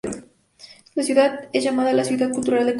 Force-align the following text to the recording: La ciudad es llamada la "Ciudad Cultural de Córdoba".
La 0.95 1.03
ciudad 1.03 1.47
es 1.53 1.63
llamada 1.63 1.93
la 1.93 2.03
"Ciudad 2.03 2.31
Cultural 2.31 2.61
de 2.61 2.63
Córdoba". 2.63 2.69